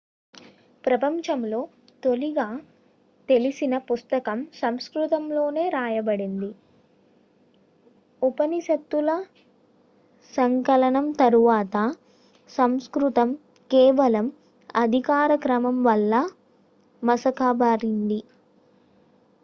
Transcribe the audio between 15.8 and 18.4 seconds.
వల్ల మసకబారింది